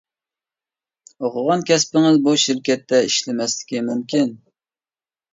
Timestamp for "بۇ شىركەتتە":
2.27-3.01